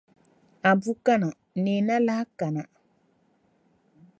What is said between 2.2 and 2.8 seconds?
kana.